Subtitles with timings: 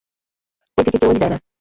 [0.77, 1.37] ঐ দিকে কেউই যায় না।